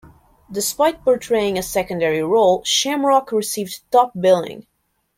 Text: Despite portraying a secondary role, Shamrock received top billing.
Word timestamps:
Despite 0.51 1.03
portraying 1.03 1.59
a 1.59 1.61
secondary 1.61 2.23
role, 2.23 2.63
Shamrock 2.63 3.31
received 3.31 3.81
top 3.91 4.13
billing. 4.19 4.65